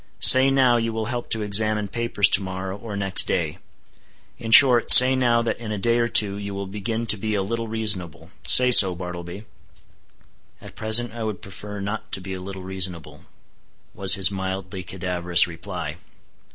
Say 0.19 0.49
now 0.49 0.77
you 0.77 0.91
will 0.93 1.05
help 1.13 1.29
to 1.29 1.43
examine 1.43 1.87
papers 1.87 2.27
to 2.31 2.41
morrow 2.41 2.75
or 2.75 2.95
next 2.97 3.27
day: 3.27 3.59
in 4.39 4.49
short, 4.49 4.89
say 4.89 5.15
now 5.15 5.43
that 5.43 5.59
in 5.59 5.71
a 5.71 5.77
day 5.77 5.99
or 5.99 6.07
two 6.07 6.39
you 6.39 6.55
will 6.55 6.65
begin 6.65 7.05
to 7.05 7.17
be 7.17 7.35
a 7.35 7.43
little 7.43 7.67
reasonable:—say 7.67 8.71
so, 8.71 8.95
Bartleby." 8.95 9.45
"At 10.59 10.73
present 10.75 11.13
I 11.13 11.23
would 11.23 11.39
prefer 11.43 11.79
not 11.81 12.11
to 12.13 12.19
be 12.19 12.33
a 12.33 12.41
little 12.41 12.63
reasonable," 12.63 13.25
was 13.93 14.15
his 14.15 14.31
mildly 14.31 14.81
cadaverous 14.81 15.45
reply. 15.45 15.97